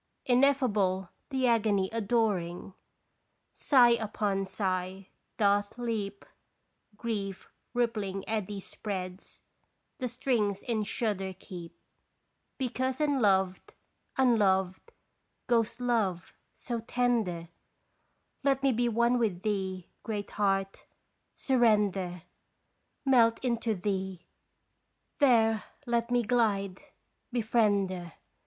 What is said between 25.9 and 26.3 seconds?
me